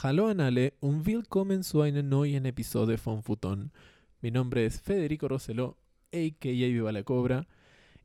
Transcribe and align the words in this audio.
Hallo 0.00 0.28
an 0.28 0.38
alle 0.38 0.74
und 0.78 1.06
willkommen 1.06 1.64
zu 1.64 1.80
einem 1.80 2.08
neuen 2.08 2.46
Episode 2.46 2.98
von 2.98 3.20
Futon. 3.20 3.72
Mi 4.20 4.30
nombre 4.30 4.64
es 4.64 4.80
Federico 4.80 5.26
Roseló, 5.26 5.76
a.k.a. 6.12 6.52
Viva 6.52 6.92
la 6.92 7.02
Cobra, 7.02 7.48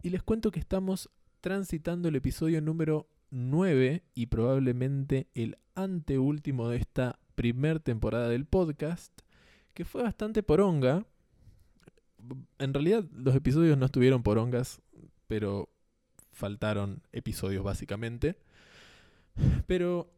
y 0.02 0.10
les 0.10 0.24
cuento 0.24 0.50
que 0.50 0.60
estamos 0.60 1.12
transitando 1.40 2.10
el 2.10 2.16
episodio 2.16 2.62
número 2.62 3.08
9 3.30 4.02
y 4.16 4.26
probablemente 4.26 5.28
el 5.36 5.60
anteúltimo 5.76 6.68
de 6.68 6.78
esta 6.78 7.20
primer 7.36 7.80
temporada 7.80 8.28
del 8.28 8.46
podcast, 8.46 9.14
que 9.76 9.86
fue 9.86 10.02
bastante 10.02 10.42
poronga. 10.42 11.06
En 12.58 12.74
realidad 12.74 13.06
los 13.12 13.36
episodios 13.36 13.78
no 13.78 13.86
estuvieron 13.86 14.24
porongas, 14.24 14.82
pero 15.28 15.70
faltaron 16.32 17.04
episodios 17.12 17.64
básicamente. 17.64 18.36
Pero 19.68 20.10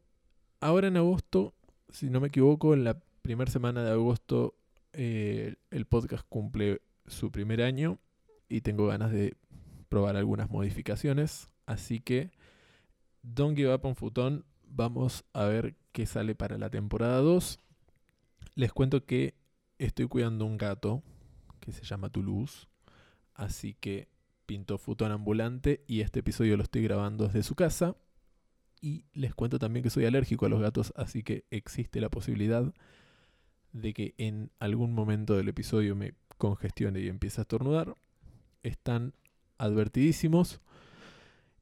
ahora 0.61 0.87
en 0.87 0.95
agosto, 0.95 1.53
si 1.95 2.09
no 2.09 2.19
me 2.19 2.27
equivoco, 2.27 2.73
en 2.73 2.83
la 2.83 2.99
primera 3.21 3.49
semana 3.49 3.81
de 3.81 3.91
agosto 3.91 4.53
eh, 4.91 5.55
el 5.71 5.85
podcast 5.85 6.25
cumple 6.27 6.81
su 7.07 7.31
primer 7.31 7.61
año 7.61 7.99
y 8.49 8.61
tengo 8.61 8.87
ganas 8.87 9.13
de 9.13 9.37
probar 9.87 10.17
algunas 10.17 10.49
modificaciones. 10.49 11.49
Así 11.65 12.01
que, 12.01 12.31
don't 13.23 13.55
give 13.55 13.73
up 13.73 13.85
on 13.85 13.95
Futón. 13.95 14.43
Vamos 14.67 15.23
a 15.31 15.45
ver 15.45 15.75
qué 15.93 16.05
sale 16.05 16.35
para 16.35 16.57
la 16.57 16.69
temporada 16.69 17.19
2. 17.19 17.59
Les 18.55 18.73
cuento 18.73 19.05
que 19.05 19.33
estoy 19.79 20.09
cuidando 20.09 20.45
un 20.45 20.57
gato 20.57 21.01
que 21.61 21.71
se 21.71 21.85
llama 21.85 22.09
Toulouse. 22.09 22.67
Así 23.35 23.73
que 23.73 24.09
pinto 24.45 24.77
Futón 24.77 25.13
ambulante 25.13 25.85
y 25.87 26.01
este 26.01 26.19
episodio 26.19 26.57
lo 26.57 26.63
estoy 26.63 26.83
grabando 26.83 27.25
desde 27.25 27.43
su 27.43 27.55
casa. 27.55 27.95
Y 28.81 29.05
les 29.13 29.33
cuento 29.33 29.59
también 29.59 29.83
que 29.83 29.89
soy 29.89 30.05
alérgico 30.05 30.45
a 30.45 30.49
los 30.49 30.61
gatos, 30.61 30.93
así 30.95 31.23
que 31.23 31.45
existe 31.49 31.99
la 32.01 32.09
posibilidad 32.09 32.73
de 33.71 33.93
que 33.93 34.13
en 34.17 34.51
algún 34.59 34.93
momento 34.93 35.35
del 35.35 35.49
episodio 35.49 35.95
me 35.95 36.13
congestione 36.37 36.99
y 37.01 37.07
empiece 37.07 37.41
a 37.41 37.43
estornudar. 37.43 37.95
Están 38.63 39.13
advertidísimos. 39.57 40.61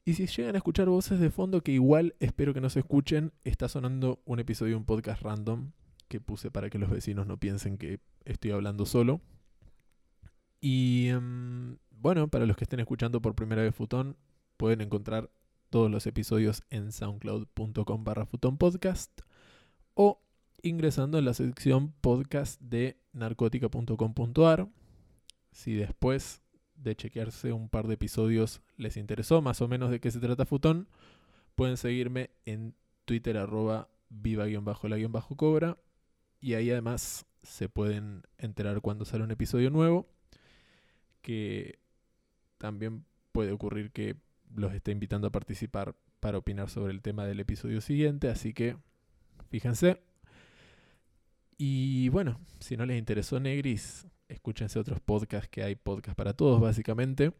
Y 0.05 0.15
si 0.15 0.27
llegan 0.27 0.55
a 0.55 0.57
escuchar 0.57 0.89
voces 0.89 1.19
de 1.19 1.29
fondo 1.29 1.61
que 1.61 1.71
igual 1.71 2.15
espero 2.19 2.53
que 2.53 2.61
no 2.61 2.69
se 2.69 2.79
escuchen, 2.79 3.31
está 3.43 3.69
sonando 3.69 4.21
un 4.25 4.39
episodio 4.39 4.71
de 4.71 4.77
un 4.77 4.85
podcast 4.85 5.21
random 5.21 5.71
que 6.09 6.19
puse 6.19 6.51
para 6.51 6.69
que 6.69 6.77
los 6.77 6.89
vecinos 6.89 7.25
no 7.25 7.39
piensen 7.39 7.77
que 7.77 7.99
estoy 8.25 8.51
hablando 8.51 8.85
solo. 8.85 9.21
Y 10.59 11.07
em, 11.07 11.77
bueno, 11.89 12.27
para 12.27 12.45
los 12.45 12.57
que 12.57 12.65
estén 12.65 12.79
escuchando 12.79 13.21
por 13.21 13.33
primera 13.33 13.61
vez 13.61 13.73
Futón, 13.73 14.17
pueden 14.57 14.81
encontrar 14.81 15.31
todos 15.73 15.89
los 15.89 16.05
episodios 16.05 16.61
en 16.69 16.91
soundcloud.com 16.91 18.03
barra 18.03 18.27
podcast 18.27 19.09
o 19.95 20.21
ingresando 20.61 21.17
en 21.17 21.25
la 21.25 21.33
sección 21.33 21.93
podcast 21.93 22.61
de 22.61 22.99
narcótica.com.ar. 23.11 24.67
Si 25.51 25.73
después 25.73 26.43
de 26.75 26.95
chequearse 26.95 27.53
un 27.53 27.69
par 27.69 27.87
de 27.87 27.95
episodios 27.95 28.61
les 28.77 28.97
interesó 28.97 29.41
más 29.41 29.61
o 29.61 29.67
menos 29.67 29.89
de 29.89 29.99
qué 29.99 30.11
se 30.11 30.19
trata 30.19 30.45
Futón, 30.45 30.87
pueden 31.55 31.77
seguirme 31.77 32.29
en 32.45 32.75
Twitter 33.05 33.35
arroba 33.35 33.89
viva-la-cobra 34.09 35.79
y 36.39 36.53
ahí 36.53 36.69
además 36.69 37.25
se 37.41 37.67
pueden 37.67 38.21
enterar 38.37 38.81
cuando 38.81 39.05
sale 39.05 39.23
un 39.23 39.31
episodio 39.31 39.71
nuevo 39.71 40.07
que 41.23 41.79
también 42.59 43.05
puede 43.31 43.51
ocurrir 43.51 43.89
que 43.91 44.17
los 44.55 44.73
esté 44.73 44.91
invitando 44.91 45.27
a 45.27 45.31
participar 45.31 45.95
para 46.19 46.37
opinar 46.37 46.69
sobre 46.69 46.93
el 46.93 47.01
tema 47.01 47.25
del 47.25 47.39
episodio 47.39 47.81
siguiente, 47.81 48.29
así 48.29 48.53
que 48.53 48.77
fíjense. 49.49 49.99
Y 51.57 52.09
bueno, 52.09 52.39
si 52.59 52.77
no 52.77 52.85
les 52.85 52.97
interesó 52.97 53.39
Negris, 53.39 54.07
escúchense 54.27 54.79
otros 54.79 54.99
podcasts 54.99 55.49
que 55.49 55.63
hay, 55.63 55.75
podcast 55.75 56.17
para 56.17 56.33
todos 56.33 56.59
básicamente. 56.59 57.33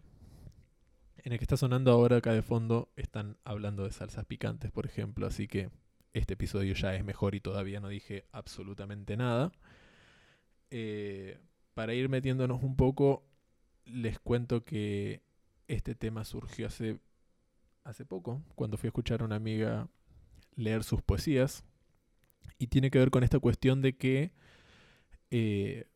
En 1.18 1.32
el 1.32 1.38
que 1.38 1.46
está 1.46 1.58
sonando 1.58 1.92
ahora 1.92 2.18
acá 2.18 2.34
de 2.34 2.42
fondo 2.42 2.90
están 2.96 3.38
hablando 3.46 3.86
de 3.86 3.92
salsas 3.92 4.26
picantes, 4.26 4.72
por 4.72 4.86
ejemplo, 4.86 5.26
así 5.26 5.48
que 5.48 5.70
este 6.12 6.34
episodio 6.34 6.74
ya 6.74 6.96
es 6.96 7.04
mejor 7.04 7.34
y 7.34 7.40
todavía 7.40 7.80
no 7.80 7.88
dije 7.88 8.26
absolutamente 8.32 9.16
nada. 9.18 9.52
Eh, 10.70 11.40
para 11.74 11.94
ir 11.94 12.10
metiéndonos 12.10 12.62
un 12.62 12.76
poco, 12.76 13.24
les 13.86 14.20
cuento 14.20 14.64
que 14.64 15.22
este 15.68 15.96
tema 15.96 16.26
surgió 16.26 16.68
hace, 16.68 17.00
hace 17.84 18.06
poco, 18.06 18.42
cuando 18.56 18.78
fui 18.78 18.88
a 18.88 18.90
escuchar 18.90 19.22
a 19.22 19.26
una 19.26 19.36
amiga 19.36 19.88
leer 20.56 20.84
sus 20.84 21.02
poesías. 21.02 21.64
Y 22.58 22.68
tiene 22.68 22.92
que 22.92 23.00
ver 23.00 23.10
con 23.10 23.24
esta 23.24 23.40
cuestión 23.40 23.82
de 23.82 23.98
que 23.98 24.32
eh, 25.32 25.88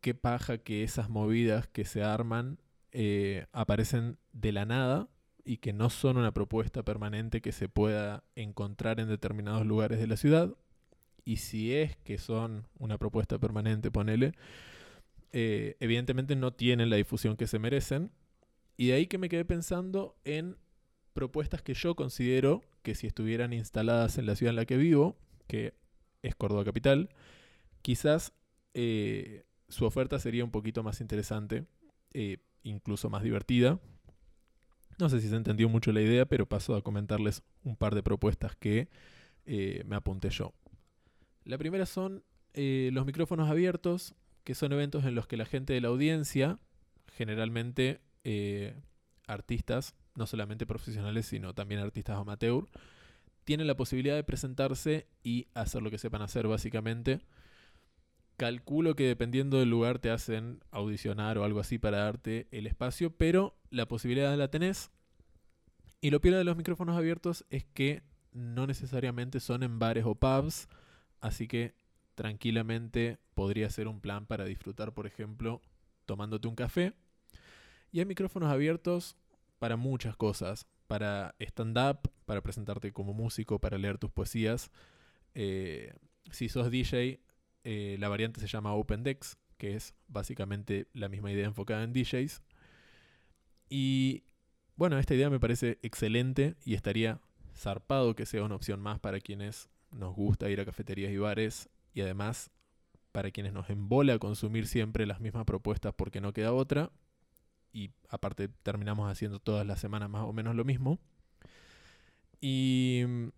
qué 0.00 0.14
paja 0.14 0.58
que 0.58 0.82
esas 0.82 1.08
movidas 1.08 1.66
que 1.68 1.84
se 1.84 2.02
arman 2.02 2.58
eh, 2.92 3.46
aparecen 3.52 4.18
de 4.32 4.52
la 4.52 4.66
nada 4.66 5.08
y 5.44 5.58
que 5.58 5.72
no 5.72 5.90
son 5.90 6.16
una 6.16 6.32
propuesta 6.32 6.82
permanente 6.82 7.40
que 7.40 7.52
se 7.52 7.68
pueda 7.68 8.24
encontrar 8.34 9.00
en 9.00 9.08
determinados 9.08 9.66
lugares 9.66 9.98
de 9.98 10.06
la 10.06 10.16
ciudad. 10.16 10.54
Y 11.24 11.36
si 11.36 11.74
es 11.74 11.96
que 11.96 12.18
son 12.18 12.66
una 12.78 12.98
propuesta 12.98 13.38
permanente, 13.38 13.90
ponele, 13.90 14.32
eh, 15.32 15.76
evidentemente 15.80 16.36
no 16.36 16.52
tienen 16.52 16.90
la 16.90 16.96
difusión 16.96 17.36
que 17.36 17.46
se 17.46 17.58
merecen. 17.58 18.10
Y 18.76 18.88
de 18.88 18.94
ahí 18.94 19.06
que 19.06 19.18
me 19.18 19.28
quedé 19.28 19.44
pensando 19.44 20.16
en 20.24 20.56
propuestas 21.12 21.62
que 21.62 21.74
yo 21.74 21.94
considero 21.94 22.62
que 22.82 22.94
si 22.94 23.06
estuvieran 23.06 23.52
instaladas 23.52 24.18
en 24.18 24.26
la 24.26 24.34
ciudad 24.34 24.50
en 24.50 24.56
la 24.56 24.66
que 24.66 24.76
vivo, 24.76 25.16
que 25.46 25.74
es 26.22 26.34
Córdoba 26.34 26.64
Capital, 26.64 27.08
quizás 27.82 28.32
eh, 28.74 29.44
su 29.68 29.84
oferta 29.84 30.18
sería 30.18 30.44
un 30.44 30.50
poquito 30.50 30.82
más 30.82 31.00
interesante, 31.00 31.66
eh, 32.12 32.38
incluso 32.62 33.10
más 33.10 33.22
divertida. 33.22 33.78
No 34.98 35.08
sé 35.08 35.20
si 35.20 35.28
se 35.28 35.36
entendió 35.36 35.68
mucho 35.68 35.92
la 35.92 36.00
idea, 36.00 36.26
pero 36.26 36.46
paso 36.46 36.74
a 36.74 36.82
comentarles 36.82 37.42
un 37.62 37.76
par 37.76 37.94
de 37.94 38.02
propuestas 38.02 38.56
que 38.56 38.88
me 39.46 39.96
apunté 39.96 40.30
yo. 40.30 40.54
La 41.44 41.58
primera 41.58 41.84
son 41.84 42.24
los 42.54 43.04
micrófonos 43.04 43.50
abiertos, 43.50 44.14
que 44.44 44.54
son 44.54 44.72
eventos 44.72 45.04
en 45.04 45.14
los 45.14 45.26
que 45.26 45.36
la 45.36 45.46
gente 45.46 45.72
de 45.72 45.80
la 45.80 45.88
audiencia, 45.88 46.58
generalmente 47.08 48.00
eh, 48.24 48.74
artistas, 49.26 49.94
no 50.14 50.26
solamente 50.26 50.66
profesionales, 50.66 51.26
sino 51.26 51.54
también 51.54 51.80
artistas 51.80 52.18
amateur, 52.18 52.66
tienen 53.44 53.66
la 53.66 53.76
posibilidad 53.76 54.14
de 54.14 54.24
presentarse 54.24 55.06
y 55.22 55.48
hacer 55.54 55.82
lo 55.82 55.90
que 55.90 55.98
sepan 55.98 56.22
hacer 56.22 56.48
básicamente. 56.48 57.20
Calculo 58.36 58.96
que 58.96 59.06
dependiendo 59.06 59.58
del 59.58 59.70
lugar 59.70 59.98
te 59.98 60.10
hacen 60.10 60.60
audicionar 60.70 61.38
o 61.38 61.44
algo 61.44 61.60
así 61.60 61.78
para 61.78 61.98
darte 61.98 62.48
el 62.50 62.66
espacio, 62.66 63.10
pero 63.10 63.56
la 63.70 63.86
posibilidad 63.86 64.36
la 64.36 64.48
tenés. 64.48 64.90
Y 66.00 66.10
lo 66.10 66.20
peor 66.20 66.36
de 66.36 66.44
los 66.44 66.56
micrófonos 66.56 66.96
abiertos 66.96 67.44
es 67.50 67.64
que 67.64 68.02
no 68.32 68.66
necesariamente 68.66 69.40
son 69.40 69.62
en 69.62 69.78
bares 69.78 70.04
o 70.04 70.16
pubs, 70.16 70.68
así 71.20 71.46
que 71.46 71.74
tranquilamente 72.14 73.18
podría 73.34 73.70
ser 73.70 73.88
un 73.88 74.00
plan 74.00 74.26
para 74.26 74.44
disfrutar, 74.44 74.94
por 74.94 75.06
ejemplo, 75.06 75.62
tomándote 76.06 76.48
un 76.48 76.56
café. 76.56 76.94
Y 77.94 78.00
hay 78.00 78.06
micrófonos 78.06 78.50
abiertos 78.50 79.16
para 79.60 79.76
muchas 79.76 80.16
cosas, 80.16 80.66
para 80.88 81.36
stand-up, 81.38 82.10
para 82.24 82.42
presentarte 82.42 82.92
como 82.92 83.14
músico, 83.14 83.60
para 83.60 83.78
leer 83.78 83.98
tus 83.98 84.10
poesías. 84.10 84.72
Eh, 85.36 85.94
si 86.32 86.48
sos 86.48 86.72
DJ, 86.72 87.20
eh, 87.62 87.96
la 88.00 88.08
variante 88.08 88.40
se 88.40 88.48
llama 88.48 88.74
Open 88.74 89.04
Decks, 89.04 89.38
que 89.58 89.76
es 89.76 89.94
básicamente 90.08 90.88
la 90.92 91.08
misma 91.08 91.30
idea 91.30 91.46
enfocada 91.46 91.84
en 91.84 91.92
DJs. 91.92 92.42
Y 93.68 94.24
bueno, 94.74 94.98
esta 94.98 95.14
idea 95.14 95.30
me 95.30 95.38
parece 95.38 95.78
excelente 95.82 96.56
y 96.64 96.74
estaría 96.74 97.20
zarpado 97.54 98.16
que 98.16 98.26
sea 98.26 98.42
una 98.42 98.56
opción 98.56 98.80
más 98.80 98.98
para 98.98 99.20
quienes 99.20 99.68
nos 99.92 100.16
gusta 100.16 100.50
ir 100.50 100.60
a 100.60 100.64
cafeterías 100.64 101.12
y 101.12 101.18
bares 101.18 101.68
y 101.92 102.00
además 102.00 102.50
para 103.12 103.30
quienes 103.30 103.52
nos 103.52 103.70
embola 103.70 104.18
consumir 104.18 104.66
siempre 104.66 105.06
las 105.06 105.20
mismas 105.20 105.44
propuestas 105.44 105.94
porque 105.94 106.20
no 106.20 106.32
queda 106.32 106.52
otra 106.52 106.90
y 107.74 107.90
aparte 108.08 108.48
terminamos 108.62 109.10
haciendo 109.10 109.40
todas 109.40 109.66
las 109.66 109.80
semanas 109.80 110.08
más 110.08 110.22
o 110.22 110.32
menos 110.32 110.54
lo 110.54 110.64
mismo. 110.64 111.00
Y 112.40 113.02
mm, 113.06 113.28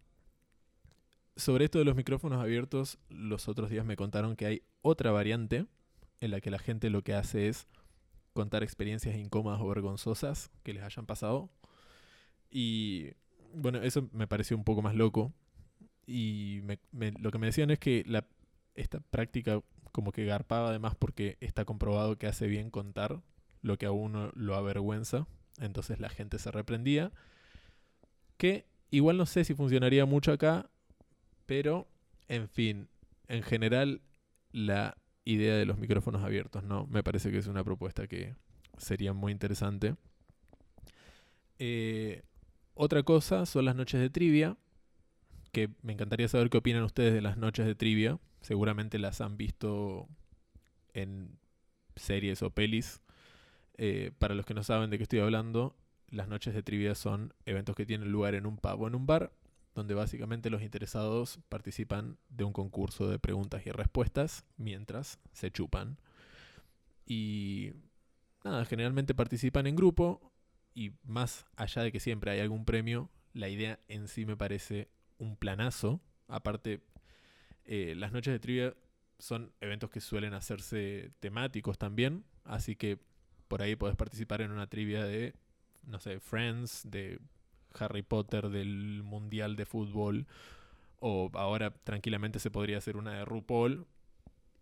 sobre 1.36 1.64
esto 1.64 1.78
de 1.78 1.86
los 1.86 1.96
micrófonos 1.96 2.40
abiertos, 2.40 2.98
los 3.08 3.48
otros 3.48 3.70
días 3.70 3.86
me 3.86 3.96
contaron 3.96 4.36
que 4.36 4.46
hay 4.46 4.62
otra 4.82 5.10
variante 5.10 5.66
en 6.20 6.30
la 6.30 6.40
que 6.42 6.50
la 6.50 6.58
gente 6.58 6.90
lo 6.90 7.02
que 7.02 7.14
hace 7.14 7.48
es 7.48 7.66
contar 8.34 8.62
experiencias 8.62 9.16
incómodas 9.16 9.60
o 9.62 9.68
vergonzosas 9.68 10.50
que 10.62 10.74
les 10.74 10.82
hayan 10.82 11.06
pasado. 11.06 11.48
Y 12.50 13.12
bueno, 13.54 13.78
eso 13.78 14.06
me 14.12 14.26
pareció 14.26 14.54
un 14.54 14.64
poco 14.64 14.82
más 14.82 14.94
loco. 14.94 15.32
Y 16.06 16.60
lo 16.92 17.30
que 17.30 17.38
me 17.38 17.46
decían 17.46 17.70
es 17.70 17.78
que 17.78 18.04
esta 18.74 19.00
práctica 19.00 19.62
como 19.92 20.12
que 20.12 20.26
garpaba 20.26 20.68
además 20.68 20.94
porque 20.94 21.38
está 21.40 21.64
comprobado 21.64 22.18
que 22.18 22.26
hace 22.26 22.48
bien 22.48 22.70
contar 22.70 23.22
lo 23.66 23.78
que 23.78 23.86
a 23.86 23.90
uno 23.90 24.30
lo 24.34 24.54
avergüenza. 24.54 25.26
Entonces 25.58 25.98
la 26.00 26.08
gente 26.08 26.38
se 26.38 26.50
reprendía. 26.50 27.12
Que 28.36 28.66
igual 28.90 29.16
no 29.16 29.26
sé 29.26 29.44
si 29.44 29.54
funcionaría 29.54 30.06
mucho 30.06 30.32
acá, 30.32 30.70
pero 31.46 31.88
En 32.28 32.48
fin, 32.48 32.88
en 33.28 33.42
general, 33.42 34.00
la 34.50 34.96
idea 35.24 35.54
de 35.54 35.64
los 35.64 35.78
micrófonos 35.78 36.24
abiertos, 36.24 36.64
¿no? 36.64 36.86
Me 36.88 37.04
parece 37.04 37.30
que 37.30 37.38
es 37.38 37.46
una 37.46 37.62
propuesta 37.62 38.08
que 38.08 38.34
sería 38.78 39.12
muy 39.12 39.30
interesante. 39.32 39.94
Eh, 41.58 42.22
otra 42.74 43.02
cosa 43.04 43.46
son 43.46 43.64
las 43.64 43.76
noches 43.76 44.00
de 44.00 44.10
trivia, 44.10 44.56
que 45.52 45.70
me 45.82 45.92
encantaría 45.92 46.28
saber 46.28 46.50
qué 46.50 46.58
opinan 46.58 46.82
ustedes 46.82 47.14
de 47.14 47.22
las 47.22 47.36
noches 47.36 47.64
de 47.66 47.74
trivia. 47.76 48.18
Seguramente 48.40 48.98
las 48.98 49.20
han 49.20 49.36
visto 49.36 50.08
en 50.94 51.38
series 51.96 52.42
o 52.42 52.50
pelis. 52.50 53.02
Eh, 53.78 54.12
para 54.18 54.34
los 54.34 54.46
que 54.46 54.54
no 54.54 54.62
saben 54.62 54.90
de 54.90 54.96
qué 54.96 55.02
estoy 55.02 55.20
hablando, 55.20 55.76
las 56.08 56.28
noches 56.28 56.54
de 56.54 56.62
trivia 56.62 56.94
son 56.94 57.34
eventos 57.44 57.76
que 57.76 57.86
tienen 57.86 58.10
lugar 58.10 58.34
en 58.34 58.46
un 58.46 58.56
pub 58.56 58.82
o 58.82 58.88
en 58.88 58.94
un 58.94 59.06
bar, 59.06 59.32
donde 59.74 59.94
básicamente 59.94 60.48
los 60.48 60.62
interesados 60.62 61.38
participan 61.48 62.16
de 62.28 62.44
un 62.44 62.52
concurso 62.52 63.08
de 63.08 63.18
preguntas 63.18 63.66
y 63.66 63.70
respuestas 63.70 64.44
mientras 64.56 65.18
se 65.32 65.50
chupan. 65.50 65.98
Y 67.04 67.72
nada, 68.42 68.64
generalmente 68.64 69.14
participan 69.14 69.66
en 69.66 69.76
grupo 69.76 70.32
y 70.74 70.92
más 71.04 71.46
allá 71.56 71.82
de 71.82 71.92
que 71.92 72.00
siempre 72.00 72.30
hay 72.30 72.40
algún 72.40 72.64
premio, 72.64 73.10
la 73.32 73.48
idea 73.48 73.78
en 73.88 74.08
sí 74.08 74.24
me 74.24 74.36
parece 74.36 74.88
un 75.18 75.36
planazo. 75.36 76.00
Aparte, 76.28 76.82
eh, 77.64 77.94
las 77.96 78.12
noches 78.12 78.32
de 78.32 78.38
trivia 78.38 78.74
son 79.18 79.52
eventos 79.60 79.90
que 79.90 80.00
suelen 80.00 80.34
hacerse 80.34 81.12
temáticos 81.20 81.78
también, 81.78 82.24
así 82.44 82.76
que 82.76 82.98
por 83.48 83.62
ahí 83.62 83.76
podés 83.76 83.96
participar 83.96 84.40
en 84.40 84.50
una 84.52 84.66
trivia 84.66 85.04
de, 85.04 85.34
no 85.86 86.00
sé, 86.00 86.20
Friends, 86.20 86.82
de 86.90 87.20
Harry 87.74 88.02
Potter, 88.02 88.48
del 88.48 89.02
Mundial 89.02 89.56
de 89.56 89.66
Fútbol, 89.66 90.26
o 91.00 91.30
ahora 91.34 91.70
tranquilamente 91.70 92.38
se 92.38 92.50
podría 92.50 92.78
hacer 92.78 92.96
una 92.96 93.18
de 93.18 93.24
RuPaul, 93.24 93.86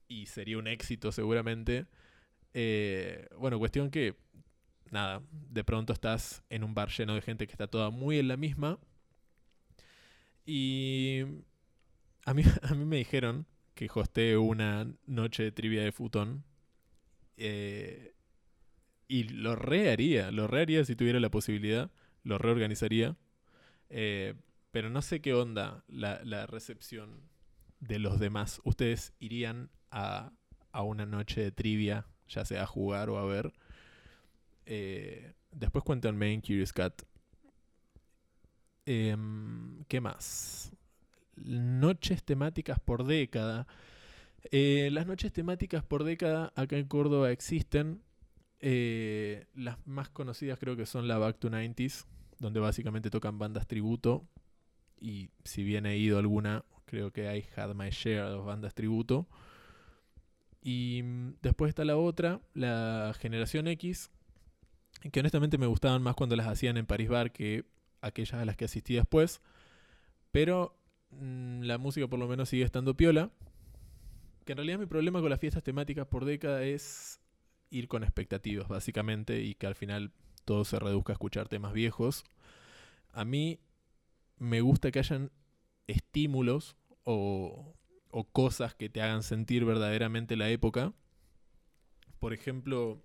y 0.08 0.26
sería 0.26 0.58
un 0.58 0.66
éxito 0.66 1.12
seguramente. 1.12 1.86
Eh, 2.52 3.28
bueno, 3.38 3.58
cuestión 3.58 3.90
que, 3.90 4.16
nada, 4.90 5.22
de 5.30 5.64
pronto 5.64 5.92
estás 5.92 6.42
en 6.50 6.64
un 6.64 6.75
bar 6.75 6.90
lleno 6.90 7.14
de 7.14 7.22
gente 7.22 7.46
que 7.46 7.52
está 7.52 7.66
toda 7.66 7.90
muy 7.90 8.19
en 8.19 8.28
la 8.28 8.37
misma. 8.37 8.78
Y 10.46 11.22
a 12.25 12.34
mí, 12.34 12.42
a 12.62 12.75
mí 12.75 12.84
me 12.84 12.96
dijeron 12.96 13.46
que 13.75 13.88
hosté 13.92 14.37
una 14.37 14.87
noche 15.06 15.42
de 15.42 15.52
trivia 15.52 15.82
de 15.82 15.92
futón. 15.92 16.44
Eh, 17.37 18.13
y 19.08 19.24
lo 19.24 19.56
reharía, 19.56 20.30
lo 20.30 20.46
reharía 20.46 20.84
si 20.84 20.96
tuviera 20.96 21.20
la 21.20 21.30
posibilidad, 21.30 21.90
lo 22.22 22.38
reorganizaría. 22.38 23.16
Eh, 23.90 24.34
pero 24.70 24.90
no 24.90 25.02
sé 25.02 25.20
qué 25.20 25.34
onda 25.34 25.84
la, 25.88 26.46
recepción 26.46 27.20
de 27.80 27.98
los 27.98 28.18
demás. 28.18 28.60
¿Ustedes 28.64 29.12
irían 29.20 29.70
a, 29.90 30.32
a, 30.72 30.82
una 30.82 31.06
noche 31.06 31.42
de 31.42 31.52
trivia, 31.52 32.06
ya 32.28 32.44
sea 32.44 32.64
a 32.64 32.66
jugar 32.66 33.10
o 33.10 33.18
a 33.18 33.24
ver? 33.24 33.52
Eh, 34.66 35.34
después 35.52 35.84
cuéntanme 35.84 36.32
en 36.32 36.40
Curious 36.40 36.72
Cat. 36.72 37.02
Em, 38.86 39.84
¿Qué 39.84 40.00
más? 40.00 40.72
noches 41.36 42.22
temáticas 42.22 42.78
por 42.80 43.04
década. 43.04 43.66
Eh, 44.50 44.88
las 44.92 45.06
noches 45.06 45.32
temáticas 45.32 45.82
por 45.82 46.04
década 46.04 46.52
acá 46.54 46.76
en 46.76 46.86
Córdoba 46.86 47.30
existen. 47.30 48.02
Eh, 48.60 49.46
las 49.54 49.84
más 49.86 50.08
conocidas 50.08 50.58
creo 50.58 50.76
que 50.76 50.86
son 50.86 51.08
la 51.08 51.18
Back 51.18 51.38
to 51.38 51.50
90s, 51.50 52.06
donde 52.38 52.60
básicamente 52.60 53.10
tocan 53.10 53.38
bandas 53.38 53.66
tributo. 53.66 54.26
Y 55.00 55.30
si 55.44 55.62
bien 55.64 55.86
he 55.86 55.96
ido 55.96 56.18
alguna, 56.18 56.64
creo 56.86 57.12
que 57.12 57.28
hay 57.28 57.44
Had 57.56 57.74
My 57.74 57.90
Share 57.90 58.30
de 58.30 58.36
bandas 58.36 58.74
tributo. 58.74 59.28
Y 60.62 61.02
mm, 61.02 61.34
después 61.42 61.68
está 61.68 61.84
la 61.84 61.96
otra, 61.96 62.40
la 62.54 63.14
Generación 63.18 63.68
X, 63.68 64.10
que 65.12 65.20
honestamente 65.20 65.58
me 65.58 65.66
gustaban 65.66 66.02
más 66.02 66.14
cuando 66.14 66.36
las 66.36 66.46
hacían 66.46 66.76
en 66.76 66.86
Paris 66.86 67.08
Bar 67.08 67.32
que 67.32 67.66
aquellas 68.00 68.40
a 68.40 68.44
las 68.44 68.56
que 68.56 68.64
asistí 68.64 68.94
después. 68.94 69.42
Pero 70.30 70.76
Mm, 71.20 71.62
la 71.62 71.78
música 71.78 72.06
por 72.08 72.18
lo 72.18 72.28
menos 72.28 72.48
sigue 72.48 72.64
estando 72.64 72.96
piola. 72.96 73.30
Que 74.44 74.52
en 74.52 74.58
realidad 74.58 74.78
mi 74.78 74.86
problema 74.86 75.20
con 75.20 75.30
las 75.30 75.40
fiestas 75.40 75.62
temáticas 75.62 76.06
por 76.06 76.24
década 76.24 76.62
es 76.64 77.20
ir 77.76 77.88
con 77.88 78.03
expectativas, 78.03 78.69
básicamente, 78.69 79.41
y 79.41 79.55
que 79.55 79.67
al 79.67 79.75
final 79.75 80.12
todo 80.44 80.65
se 80.65 80.79
reduzca 80.79 81.12
a 81.12 81.15
escuchar 81.15 81.49
temas 81.49 81.73
viejos. 81.73 82.25
A 83.12 83.25
mí 83.25 83.61
me 84.38 84.61
gusta 84.61 84.91
que 84.91 84.99
hayan 84.99 85.31
estímulos 85.87 86.76
o, 87.05 87.75
cosas 88.32 88.75
que 88.75 88.88
te 88.88 89.03
hagan 89.03 89.23
sentir 89.23 89.65
verdaderamente 89.65 90.37
la 90.37 90.49
época. 90.49 90.93
Por 92.21 92.32
ejemplo, 92.32 93.05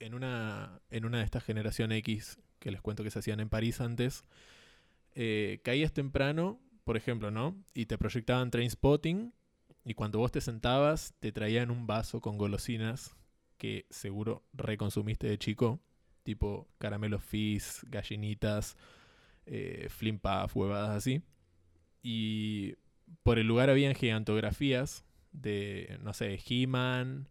en 0.00 0.14
una, 0.14 0.80
en 0.90 1.04
una 1.04 1.18
de 1.18 1.24
estas 1.24 1.44
generación 1.44 1.92
X 1.92 2.38
que 2.58 2.72
les 2.72 2.80
cuento 2.80 3.04
que 3.04 3.10
se 3.10 3.20
hacían 3.20 3.40
en 3.40 3.48
París 3.48 3.80
antes, 3.80 4.24
eh, 5.14 5.60
caías 5.62 5.92
temprano 5.92 6.60
por 6.88 6.96
ejemplo, 6.96 7.30
¿no? 7.30 7.54
Y 7.74 7.84
te 7.84 7.98
proyectaban 7.98 8.50
Train 8.50 8.70
Spotting 8.70 9.34
y 9.84 9.92
cuando 9.92 10.20
vos 10.20 10.32
te 10.32 10.40
sentabas 10.40 11.12
te 11.18 11.32
traían 11.32 11.70
un 11.70 11.86
vaso 11.86 12.22
con 12.22 12.38
golosinas 12.38 13.14
que 13.58 13.86
seguro 13.90 14.44
reconsumiste 14.52 15.26
de 15.26 15.38
chico, 15.38 15.80
tipo 16.22 16.68
caramelos 16.78 17.22
fizz, 17.24 17.84
gallinitas, 17.88 18.76
eh, 19.46 19.88
flimpa, 19.90 20.46
huevadas 20.54 20.96
así. 20.96 21.22
Y 22.02 22.76
por 23.22 23.38
el 23.38 23.46
lugar 23.46 23.70
habían 23.70 23.94
gigantografías 23.94 25.04
de, 25.32 25.98
no 26.02 26.14
sé, 26.14 26.38
He-Man, 26.48 27.28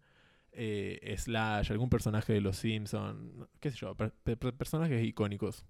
eh, 0.51 1.15
Slash, 1.18 1.71
algún 1.71 1.89
personaje 1.89 2.33
de 2.33 2.41
los 2.41 2.57
Simpsons, 2.57 3.48
qué 3.60 3.72
sé 3.72 3.77
yo, 3.77 3.96
personajes 3.96 5.03
icónicos. 5.03 5.65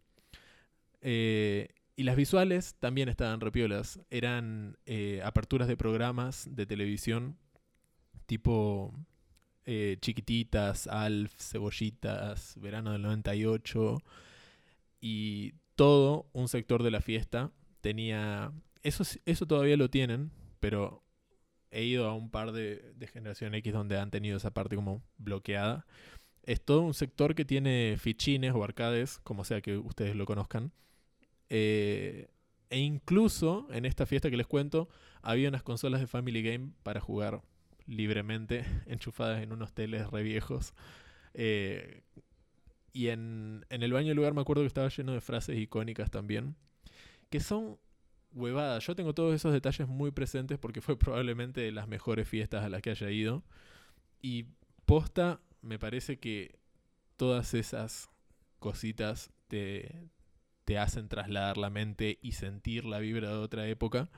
Eh, 1.01 1.69
y 1.95 2.03
las 2.03 2.15
visuales 2.15 2.75
también 2.79 3.09
estaban 3.09 3.41
repiolas. 3.41 3.99
Eran 4.11 4.77
eh, 4.85 5.21
aperturas 5.23 5.67
de 5.67 5.75
programas 5.75 6.47
de 6.55 6.65
televisión 6.65 7.37
tipo 8.27 8.93
eh, 9.67 9.97
Chiquititas, 10.01 10.87
Alf, 10.87 11.33
Cebollitas, 11.37 12.55
Verano 12.59 12.93
del 12.93 13.03
98. 13.03 14.01
Y 14.99 15.53
todo 15.75 16.27
un 16.33 16.47
sector 16.47 16.81
de 16.81 16.91
la 16.91 17.01
fiesta 17.01 17.51
tenía... 17.81 18.51
Eso, 18.81 19.03
eso 19.25 19.45
todavía 19.45 19.77
lo 19.77 19.89
tienen, 19.89 20.31
pero 20.59 21.03
he 21.69 21.83
ido 21.83 22.07
a 22.07 22.15
un 22.15 22.31
par 22.31 22.51
de, 22.51 22.95
Generación 23.13 23.53
X 23.53 23.73
donde 23.73 23.99
han 23.99 24.09
tenido 24.09 24.37
esa 24.37 24.51
parte 24.51 24.75
como 24.75 25.03
bloqueada. 25.17 25.85
Es 26.41 26.63
todo 26.63 26.81
un 26.81 26.93
sector 26.95 27.35
que 27.35 27.45
tiene 27.45 27.97
fichines 27.99 28.53
o 28.55 28.63
arcades, 28.63 29.19
como 29.19 29.43
sea 29.43 29.61
que 29.61 29.77
ustedes 29.77 30.15
lo 30.15 30.25
conozcan 30.25 30.71
eh, 31.49 32.29
e 32.69 32.79
incluso 32.79 33.67
en 33.71 33.85
esta 33.85 34.05
fiesta 34.05 34.29
que 34.29 34.37
les 34.37 34.47
cuento, 34.47 34.89
había 35.21 35.49
unas 35.49 35.63
consolas 35.63 36.01
de 36.01 36.07
Family 36.07 36.41
Game 36.41 36.71
para 36.83 36.99
jugar 36.99 37.41
libremente, 37.87 38.65
enchufadas 38.85 39.41
en 39.41 39.51
unos 39.51 39.73
teles 39.73 40.09
re 40.09 40.23
viejos. 40.23 40.73
Eh, 41.33 42.03
y 42.93 43.09
en, 43.09 43.65
en, 43.69 43.83
el 43.83 43.93
baño 43.93 44.09
del 44.09 44.17
lugar 44.17 44.33
me 44.33 44.41
acuerdo 44.41 44.63
que 44.63 44.67
estaba 44.67 44.89
lleno 44.89 45.13
de 45.13 45.21
frases 45.21 45.57
icónicas 45.57 46.09
también, 46.11 46.55
que 47.29 47.39
son 47.39 47.77
huevadas. 48.33 48.85
Yo 48.85 48.95
tengo 48.95 49.13
todos 49.13 49.35
esos 49.35 49.53
detalles 49.53 49.87
muy 49.87 50.11
presentes 50.11 50.57
porque 50.57 50.81
fue 50.81 50.97
probablemente 50.97 51.61
de 51.61 51.71
las 51.71 51.87
mejores 51.87 52.27
fiestas 52.27 52.63
a 52.63 52.69
las 52.69 52.81
que 52.81 52.91
haya 52.91 53.09
ido. 53.09 53.43
Y 54.21 54.47
posta, 54.85 55.41
me 55.61 55.79
parece 55.79 56.17
que 56.17 56.59
todas 57.17 57.53
esas 57.53 58.09
cositas 58.59 59.31
te, 59.47 60.09
te 60.65 60.77
hacen 60.77 61.07
trasladar 61.07 61.57
la 61.57 61.69
mente 61.69 62.19
y 62.21 62.33
sentir 62.33 62.85
la 62.85 62.99
vibra 62.99 63.29
de 63.29 63.37
otra 63.37 63.67
época. 63.67 64.09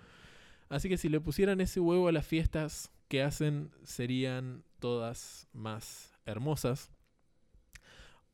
Así 0.69 0.87
que 0.89 0.97
si 0.97 1.09
le 1.09 1.19
pusieran 1.19 1.61
ese 1.61 1.79
huevo 1.79 2.07
a 2.07 2.11
las 2.11 2.25
fiestas 2.25 2.91
que 3.09 3.23
hacen, 3.23 3.71
serían 3.83 4.63
todas 4.79 5.49
más 5.51 6.13
hermosas. 6.25 6.89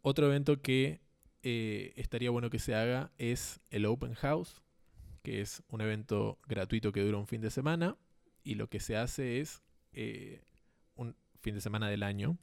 Otro 0.01 0.27
evento 0.27 0.61
que 0.61 1.01
eh, 1.41 1.93
estaría 1.95 2.29
bueno 2.29 2.51
que 2.51 2.59
se 2.59 2.75
haga 2.75 3.11
es 3.17 3.59
el 3.71 3.85
Open 3.87 4.13
House, 4.13 4.61
que 5.23 5.41
es 5.41 5.63
un 5.69 5.81
evento 5.81 6.39
gratuito 6.47 6.91
que 6.91 7.01
dura 7.01 7.17
un 7.17 7.27
fin 7.27 7.41
de 7.41 7.49
semana 7.49 7.97
y 8.43 8.55
lo 8.55 8.69
que 8.69 8.79
se 8.79 8.95
hace 8.95 9.39
es 9.39 9.63
eh, 9.93 10.43
un 10.95 11.15
fin 11.41 11.55
de 11.55 11.61
semana 11.61 11.89
del 11.89 12.03
año 12.03 12.37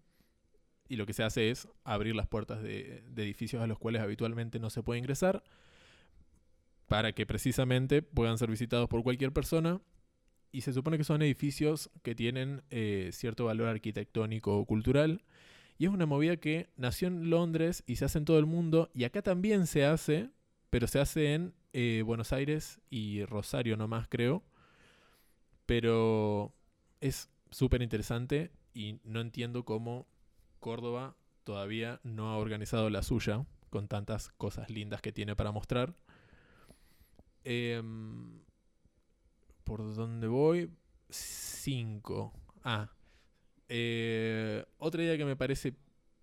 y 0.88 0.96
lo 0.96 1.06
que 1.06 1.12
se 1.12 1.22
hace 1.22 1.50
es 1.50 1.68
abrir 1.84 2.14
las 2.14 2.26
puertas 2.26 2.62
de, 2.62 3.04
edificios 3.16 3.62
a 3.62 3.66
los 3.66 3.78
cuales 3.78 4.02
habitualmente 4.02 4.58
no 4.58 4.68
se 4.68 4.82
puede 4.82 4.98
ingresar 4.98 5.42
para 6.86 7.12
que 7.12 7.24
precisamente 7.24 8.02
puedan 8.02 8.36
ser 8.36 8.50
visitados 8.50 8.88
por 8.88 9.02
cualquier 9.02 9.32
persona. 9.32 9.80
Y 10.52 10.60
se 10.60 10.72
supone 10.72 10.98
que 10.98 11.04
son 11.04 11.22
edificios 11.22 11.90
que 12.02 12.14
tienen 12.14 12.62
eh, 12.70 13.10
cierto 13.12 13.46
valor 13.46 13.68
arquitectónico 13.68 14.56
o 14.56 14.66
cultural. 14.66 15.24
Y 15.78 15.86
es 15.86 15.90
una 15.90 16.06
movida 16.06 16.36
que 16.36 16.68
nació 16.76 17.08
en 17.08 17.30
Londres 17.30 17.82
y 17.86 17.96
se 17.96 18.04
hace 18.04 18.18
en 18.18 18.26
todo 18.26 18.38
el 18.38 18.46
mundo. 18.46 18.90
Y 18.94 19.04
acá 19.04 19.22
también 19.22 19.66
se 19.66 19.84
hace, 19.84 20.30
pero 20.70 20.86
se 20.86 21.00
hace 21.00 21.34
en 21.34 21.54
eh, 21.72 22.02
Buenos 22.04 22.32
Aires 22.32 22.80
y 22.90 23.24
Rosario 23.24 23.76
nomás, 23.76 24.06
creo. 24.08 24.44
Pero 25.66 26.54
es 27.00 27.30
súper 27.50 27.82
interesante 27.82 28.50
y 28.74 29.00
no 29.04 29.20
entiendo 29.20 29.64
cómo 29.64 30.06
Córdoba 30.60 31.16
todavía 31.44 32.00
no 32.04 32.28
ha 32.28 32.36
organizado 32.36 32.90
la 32.90 33.02
suya 33.02 33.44
con 33.70 33.88
tantas 33.88 34.30
cosas 34.32 34.70
lindas 34.70 35.00
que 35.00 35.12
tiene 35.12 35.34
para 35.34 35.50
mostrar. 35.50 35.94
Em, 37.44 38.40
¿Por 39.64 39.94
dónde 39.94 40.26
voy? 40.26 40.70
5. 41.08 42.32
Ah. 42.64 42.90
Eh, 43.68 44.64
otra 44.78 45.02
idea 45.02 45.16
que 45.16 45.24
me 45.24 45.36
parece 45.36 45.74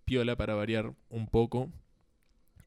piola 0.06 0.36
para 0.36 0.56
variar 0.56 0.94
un 1.10 1.28
poco 1.28 1.72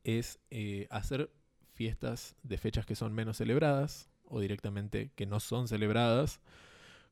es 0.05 0.41
eh, 0.51 0.87
hacer 0.91 1.31
fiestas 1.75 2.37
de 2.43 2.59
fechas 2.59 2.87
que 2.87 2.97
son 2.97 3.13
menos 3.13 3.37
celebradas 3.39 4.11
o 4.25 4.41
directamente 4.41 5.11
que 5.15 5.27
no 5.27 5.41
son 5.41 5.69
celebradas, 5.69 6.41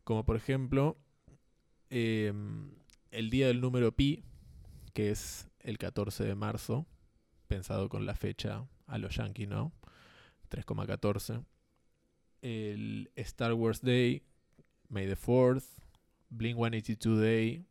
como 0.05 0.25
por 0.25 0.37
ejemplo 0.37 0.97
em, 1.90 2.73
el 3.11 3.31
día 3.31 3.49
del 3.49 3.61
número 3.61 3.93
pi, 3.93 4.25
que 4.95 5.11
es 5.11 5.49
el 5.61 5.79
14 5.79 6.25
de 6.25 6.35
marzo, 6.35 6.87
pensado 7.47 7.88
con 7.88 8.07
la 8.07 8.14
fecha 8.14 8.67
a 8.87 8.99
los 8.99 9.17
yankees, 9.17 9.49
¿no? 9.49 9.73
3,14. 10.50 11.45
El 12.42 13.11
Star 13.16 13.52
Wars 13.54 13.82
Day, 13.82 14.23
May 14.88 15.06
the 15.06 15.16
4th, 15.16 15.64
Blink 16.30 16.56
182 16.56 17.20
Day, 17.20 17.64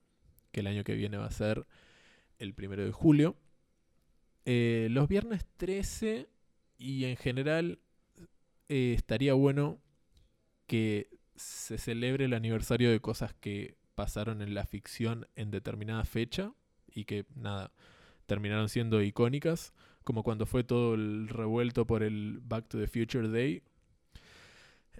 que 0.51 0.59
el 0.61 0.67
año 0.67 0.83
que 0.83 0.95
viene 0.95 1.17
va 1.17 1.25
a 1.25 1.31
ser 1.31 1.65
el 2.37 2.53
primero 2.53 2.83
de 2.83 2.91
julio. 2.91 3.35
Eh, 4.45 4.87
los 4.91 5.07
viernes 5.07 5.45
13 5.57 6.29
y 6.77 7.05
en 7.05 7.17
general 7.17 7.79
eh, 8.67 8.93
estaría 8.95 9.33
bueno 9.33 9.79
que 10.65 11.09
se 11.35 11.77
celebre 11.77 12.25
el 12.25 12.33
aniversario 12.33 12.91
de 12.91 12.99
cosas 12.99 13.33
que 13.33 13.77
pasaron 13.95 14.41
en 14.41 14.53
la 14.53 14.65
ficción 14.65 15.27
en 15.35 15.51
determinada 15.51 16.05
fecha 16.05 16.53
y 16.87 17.05
que 17.05 17.25
nada, 17.35 17.71
terminaron 18.25 18.69
siendo 18.69 19.01
icónicas, 19.01 19.73
como 20.03 20.23
cuando 20.23 20.45
fue 20.45 20.63
todo 20.63 20.93
el 20.93 21.27
revuelto 21.27 21.85
por 21.85 22.03
el 22.03 22.39
Back 22.41 22.67
to 22.69 22.79
the 22.79 22.87
Future 22.87 23.27
Day. 23.27 23.63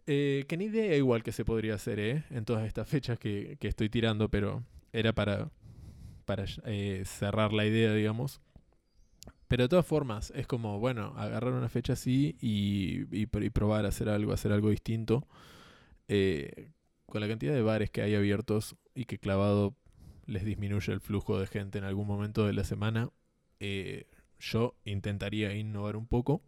Eh, 0.07 0.45
que 0.47 0.57
ni 0.57 0.65
idea 0.65 0.95
igual 0.95 1.23
que 1.23 1.31
se 1.31 1.45
podría 1.45 1.75
hacer, 1.75 1.99
¿eh? 1.99 2.23
En 2.29 2.45
todas 2.45 2.65
estas 2.65 2.87
fechas 2.87 3.19
que, 3.19 3.57
estoy 3.61 3.89
tirando, 3.89 4.29
pero 4.29 4.63
era 4.93 5.13
para, 5.13 5.51
para 6.25 6.45
eh, 6.65 7.03
cerrar 7.05 7.53
la 7.53 7.65
idea, 7.65 7.93
digamos. 7.93 8.41
Pero 9.47 9.63
de 9.63 9.69
todas 9.69 9.85
formas, 9.85 10.31
es 10.35 10.45
como, 10.45 10.79
bueno, 10.79 11.13
agarrar 11.17 11.53
una 11.53 11.69
fecha 11.69 11.93
así 11.93 12.37
y, 12.39 13.05
y, 13.11 13.25
probar 13.25 13.85
a 13.85 13.89
hacer 13.89 14.09
algo, 14.09 14.31
hacer 14.31 14.51
algo 14.51 14.69
distinto. 14.69 15.27
Eh, 16.07 16.71
con 17.07 17.21
la 17.21 17.27
cantidad 17.27 17.53
de 17.53 17.63
bares 17.63 17.89
que 17.89 18.01
hay 18.01 18.15
abiertos 18.15 18.75
y 18.93 19.05
que 19.05 19.17
clavado 19.17 19.75
les 20.27 20.45
disminuye 20.45 20.93
el 20.93 21.01
flujo 21.01 21.39
de 21.39 21.47
gente 21.47 21.79
en 21.79 21.83
algún 21.83 22.07
momento 22.07 22.45
de 22.45 22.53
la 22.53 22.63
semana, 22.63 23.09
eh, 23.59 24.05
yo 24.39 24.75
intentaría 24.85 25.55
innovar 25.55 25.95
un 25.95 26.05
poco. 26.05 26.41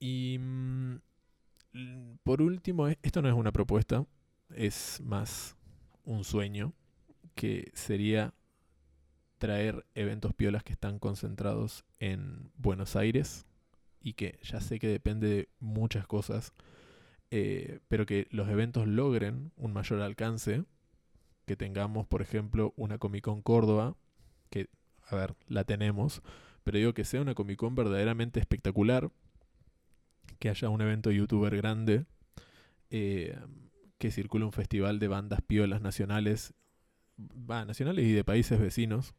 Y 0.00 0.38
mm, 0.40 0.96
por 2.26 2.42
último, 2.42 2.88
e, 2.88 2.98
esto 3.04 3.22
no 3.22 3.28
es 3.28 3.34
una 3.36 3.52
propuesta, 3.52 4.04
es 4.52 5.00
más 5.04 5.56
un 6.02 6.24
sueño, 6.24 6.72
que 7.36 7.70
sería 7.72 8.34
traer 9.38 9.86
eventos 9.94 10.34
piolas 10.34 10.64
que 10.64 10.72
están 10.72 10.98
concentrados 10.98 11.84
en 12.00 12.50
Buenos 12.56 12.96
Aires 12.96 13.46
y 14.00 14.14
que 14.14 14.40
ya 14.42 14.60
sé 14.60 14.80
que 14.80 14.88
depende 14.88 15.28
de 15.28 15.48
muchas 15.60 16.08
cosas, 16.08 16.52
eh, 17.30 17.78
pero 17.86 18.06
que 18.06 18.26
los 18.32 18.48
eventos 18.48 18.88
logren 18.88 19.52
un 19.54 19.72
mayor 19.72 20.00
alcance 20.00 20.64
que 21.44 21.54
tengamos, 21.54 22.08
por 22.08 22.22
ejemplo, 22.22 22.74
una 22.76 22.98
Comic 22.98 23.22
Con 23.22 23.40
Córdoba, 23.40 23.94
que, 24.50 24.68
a 25.04 25.14
ver, 25.14 25.36
la 25.46 25.62
tenemos, 25.62 26.22
pero 26.64 26.76
digo 26.76 26.92
que 26.92 27.04
sea 27.04 27.20
una 27.20 27.36
Comic 27.36 27.60
Con 27.60 27.76
verdaderamente 27.76 28.40
espectacular, 28.40 29.12
que 30.40 30.48
haya 30.48 30.68
un 30.70 30.80
evento 30.80 31.12
youtuber 31.12 31.56
grande, 31.56 32.04
eh, 32.90 33.38
que 33.98 34.10
circule 34.10 34.44
un 34.44 34.52
festival 34.52 34.98
de 34.98 35.08
bandas 35.08 35.40
piolas 35.42 35.80
nacionales, 35.80 36.54
nacionales 37.16 38.04
y 38.04 38.12
de 38.12 38.24
países 38.24 38.60
vecinos, 38.60 39.14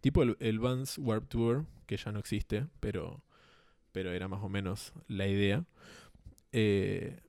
tipo 0.00 0.22
el, 0.22 0.36
el 0.40 0.58
Vans 0.58 0.98
Warp 0.98 1.28
Tour, 1.28 1.66
que 1.86 1.96
ya 1.96 2.12
no 2.12 2.18
existe, 2.18 2.66
pero, 2.80 3.24
pero 3.92 4.12
era 4.12 4.28
más 4.28 4.42
o 4.42 4.48
menos 4.48 4.92
la 5.08 5.26
idea. 5.26 5.64
Eh, 6.52 7.20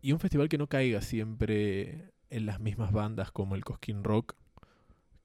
y 0.00 0.12
un 0.12 0.20
festival 0.20 0.48
que 0.48 0.58
no 0.58 0.68
caiga 0.68 1.00
siempre 1.00 2.12
en 2.30 2.46
las 2.46 2.60
mismas 2.60 2.92
bandas 2.92 3.30
como 3.32 3.54
el 3.54 3.64
Cosquín 3.64 4.04
Rock, 4.04 4.34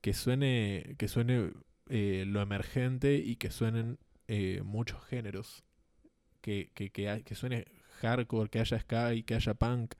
que 0.02 0.14
suene, 0.14 0.96
que 0.98 1.08
suene 1.08 1.52
eh, 1.90 2.26
lo 2.28 2.42
emergente 2.42 3.16
y 3.16 3.36
que 3.36 3.52
suenen 3.52 3.98
muchos 4.64 5.04
géneros, 5.06 5.64
que, 6.42 6.72
que, 6.74 6.92
que, 6.92 7.36
suene 7.36 7.66
hardcore, 8.02 8.50
que 8.50 8.60
haya 8.60 8.80
ska 8.80 9.14
y 9.14 9.24
que 9.24 9.36
haya 9.36 9.54
punk. 9.54 9.96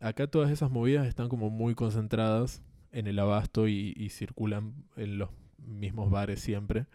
Acá 0.00 0.26
todas 0.26 0.50
esas 0.50 0.70
movidas 0.70 1.06
están 1.06 1.28
como 1.28 1.50
muy 1.50 1.74
concentradas 1.74 2.62
en 2.92 3.06
el 3.06 3.18
abasto 3.18 3.68
y, 3.68 4.08
circulan 4.10 4.74
en 4.96 5.18
los 5.18 5.30
mismos 5.58 6.10
bares 6.10 6.40
siempre, 6.40 6.86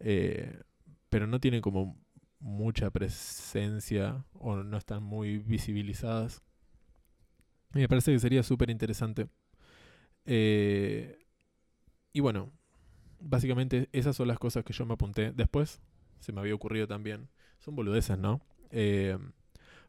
eh, 0.00 0.60
pero 1.08 1.26
no 1.26 1.40
tienen 1.40 1.60
como 1.62 1.96
mucha 2.38 2.90
presencia 2.90 4.24
o 4.34 4.56
no 4.56 4.76
están 4.76 5.02
muy 5.02 5.38
visibilizadas 5.38 6.42
me 7.80 7.88
parece 7.88 8.12
que 8.12 8.18
sería 8.18 8.42
súper 8.42 8.70
interesante. 8.70 9.28
Eh, 10.24 11.18
y 12.12 12.20
bueno, 12.20 12.52
básicamente 13.20 13.88
esas 13.92 14.16
son 14.16 14.28
las 14.28 14.38
cosas 14.38 14.64
que 14.64 14.72
yo 14.72 14.86
me 14.86 14.94
apunté. 14.94 15.32
Después 15.32 15.80
se 16.20 16.32
me 16.32 16.40
había 16.40 16.54
ocurrido 16.54 16.86
también. 16.86 17.28
Son 17.58 17.74
boludeces, 17.76 18.18
¿no? 18.18 18.40
Eh, 18.70 19.18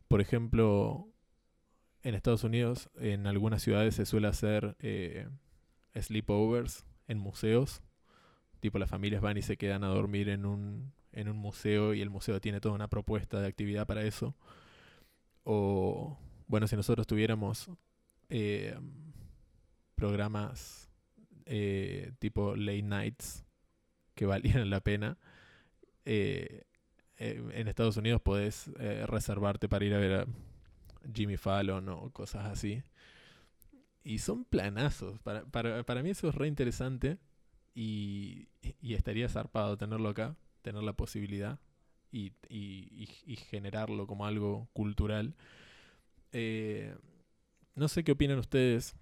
por 0.07 0.21
ejemplo, 0.21 1.09
en 2.03 2.15
Estados 2.15 2.43
Unidos, 2.43 2.89
en 2.95 3.27
algunas 3.27 3.61
ciudades 3.61 3.95
se 3.95 4.05
suele 4.05 4.27
hacer 4.27 4.75
eh, 4.79 5.27
sleepovers 5.99 6.85
en 7.07 7.17
museos. 7.17 7.81
Tipo, 8.59 8.79
las 8.79 8.89
familias 8.89 9.21
van 9.21 9.37
y 9.37 9.41
se 9.41 9.57
quedan 9.57 9.83
a 9.83 9.87
dormir 9.87 10.29
en 10.29 10.45
un, 10.45 10.93
en 11.11 11.29
un 11.29 11.37
museo 11.37 11.93
y 11.93 12.01
el 12.01 12.09
museo 12.09 12.39
tiene 12.39 12.59
toda 12.61 12.75
una 12.75 12.87
propuesta 12.87 13.39
de 13.39 13.47
actividad 13.47 13.87
para 13.87 14.03
eso. 14.03 14.35
O 15.43 16.17
bueno, 16.47 16.67
si 16.67 16.75
nosotros 16.75 17.07
tuviéramos 17.07 17.69
eh, 18.29 18.77
programas 19.95 20.89
eh, 21.45 22.11
tipo 22.19 22.55
late 22.55 22.83
nights 22.83 23.45
que 24.15 24.25
valieran 24.27 24.69
la 24.69 24.81
pena, 24.81 25.17
eh, 26.05 26.63
en 27.17 27.67
Estados 27.67 27.97
Unidos 27.97 28.21
podés 28.21 28.67
reservarte 29.07 29.67
para 29.67 29.85
ir 29.85 29.93
a 29.93 29.97
ver 29.97 30.13
a 30.13 30.25
Jimmy 31.13 31.37
Fallon 31.37 31.89
o 31.89 32.11
cosas 32.11 32.45
así. 32.45 32.83
Y 34.03 34.19
son 34.19 34.45
planazos. 34.45 35.19
Para, 35.19 35.45
para, 35.45 35.83
para 35.83 36.03
mí 36.03 36.11
eso 36.11 36.29
es 36.29 36.35
re 36.35 36.47
interesante 36.47 37.17
y, 37.75 38.47
y, 38.81 38.93
estaría 38.93 39.29
zarpado 39.29 39.77
tenerlo 39.77 40.09
acá, 40.09 40.35
tener 40.61 40.81
la 40.83 40.93
posibilidad 40.93 41.59
y, 42.11 42.33
y, 42.49 43.09
y 43.25 43.35
generarlo 43.35 44.07
como 44.07 44.25
algo 44.25 44.67
cultural. 44.73 45.35
Eh, 46.31 46.95
no 47.75 47.87
sé 47.87 48.03
qué 48.03 48.13
opinan 48.13 48.39
ustedes, 48.39 48.95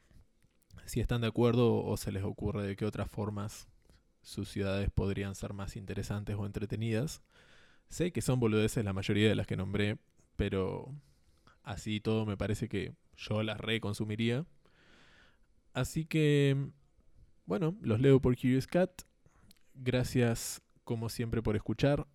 si 0.85 0.99
están 0.99 1.21
de 1.21 1.27
acuerdo 1.27 1.83
o 1.83 1.95
se 1.97 2.11
les 2.11 2.23
ocurre 2.23 2.67
de 2.67 2.75
qué 2.75 2.85
otras 2.85 3.09
formas 3.09 3.67
sus 4.21 4.49
ciudades 4.49 4.89
podrían 4.89 5.35
ser 5.35 5.53
más 5.53 5.75
interesantes 5.75 6.35
o 6.35 6.45
entretenidas. 6.45 7.21
Sé 7.89 8.11
que 8.11 8.21
son 8.21 8.39
boludeces 8.39 8.83
la 8.83 8.93
mayoría 8.93 9.29
de 9.29 9.35
las 9.35 9.47
que 9.47 9.57
nombré, 9.57 9.97
pero 10.35 10.93
así 11.63 11.99
todo 11.99 12.25
me 12.25 12.37
parece 12.37 12.67
que 12.67 12.93
yo 13.17 13.43
las 13.43 13.59
reconsumiría. 13.59 14.45
Así 15.73 16.05
que, 16.05 16.69
bueno, 17.45 17.75
los 17.81 17.99
leo 17.99 18.21
por 18.21 18.35
Curious 18.35 18.67
Cat. 18.67 19.01
Gracias 19.73 20.61
como 20.83 21.09
siempre 21.09 21.41
por 21.41 21.55
escuchar. 21.55 22.07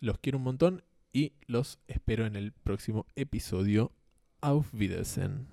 Los 0.00 0.18
quiero 0.18 0.38
un 0.38 0.44
montón 0.44 0.82
y 1.12 1.34
los 1.46 1.78
espero 1.86 2.26
en 2.26 2.36
el 2.36 2.52
próximo 2.52 3.06
episodio 3.16 3.92
Auf 4.40 4.72
Wiedersehen. 4.74 5.50